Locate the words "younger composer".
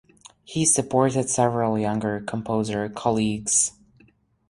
1.77-2.89